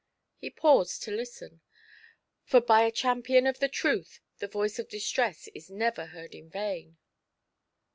[0.39, 1.61] He paused to listen,
[2.43, 6.49] for by a champion of the Truth the voice of distress is never heard in
[6.49, 6.97] vain.